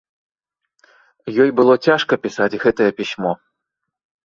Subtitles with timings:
[1.45, 3.31] Ёй было цяжка пісаць гэтае пісьмо.